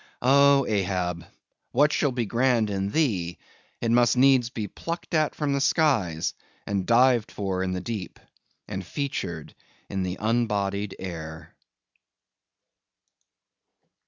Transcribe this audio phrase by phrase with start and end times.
[0.23, 1.27] Oh, Ahab!
[1.73, 3.37] what shall be grand in thee,
[3.81, 6.33] it must needs be plucked at from the skies,
[6.65, 8.19] and dived for in the deep,
[8.67, 9.53] and featured
[9.91, 11.53] in the unbodied air!